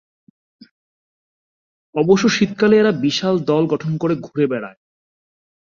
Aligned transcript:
অবশ্য 1.95 2.23
শীতকালে 2.27 2.75
এরা 2.79 2.91
বিশাল 3.01 3.35
দল 3.41 3.63
গঠন 3.65 3.91
করে 3.97 4.15
ঘুরে 4.21 4.45
বেড়ায়। 4.47 4.79